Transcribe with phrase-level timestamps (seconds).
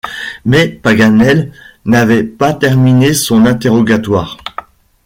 [0.45, 1.51] Mais Paganel
[1.85, 4.35] n’avait pas terminé son interrogatoire.